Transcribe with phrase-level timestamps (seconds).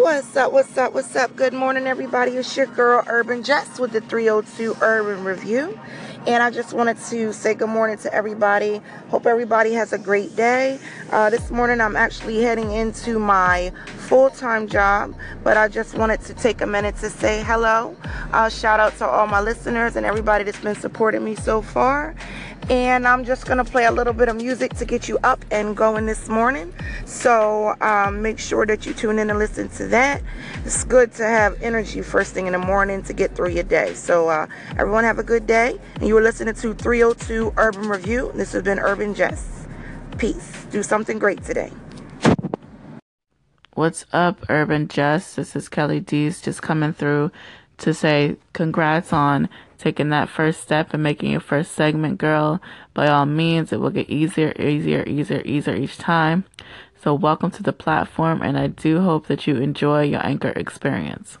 [0.00, 0.52] What's up?
[0.52, 0.94] What's up?
[0.94, 1.34] What's up?
[1.34, 2.36] Good morning, everybody.
[2.36, 5.76] It's your girl, Urban Jess, with the 302 Urban Review.
[6.24, 8.80] And I just wanted to say good morning to everybody.
[9.08, 10.78] Hope everybody has a great day.
[11.10, 16.20] Uh, this morning, I'm actually heading into my full time job, but I just wanted
[16.22, 17.96] to take a minute to say hello.
[18.32, 22.14] Uh, shout out to all my listeners and everybody that's been supporting me so far.
[22.70, 25.76] And I'm just to play a little bit of music to get you up and
[25.76, 26.74] going this morning.
[27.06, 30.22] So um, make sure that you tune in and listen to that.
[30.64, 33.94] It's good to have energy first thing in the morning to get through your day.
[33.94, 35.78] So uh, everyone have a good day.
[35.94, 38.32] And you were listening to 302 Urban Review.
[38.34, 39.66] This has been Urban Jess.
[40.18, 40.66] Peace.
[40.70, 41.72] Do something great today.
[43.74, 45.36] What's up, Urban Jess?
[45.36, 47.30] This is Kelly Dees just coming through
[47.78, 49.48] to say congrats on
[49.78, 52.60] taking that first step and making your first segment, girl.
[52.94, 56.44] By all means, it will get easier, easier, easier, easier each time.
[57.02, 61.38] So, welcome to the platform, and I do hope that you enjoy your anchor experience.